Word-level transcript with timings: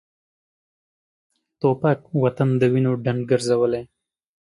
توپک 1.59 1.99
وطن 2.23 2.49
د 2.61 2.63
وینو 2.73 2.93
ډنډ 3.03 3.21
ګرځولی. 3.31 3.83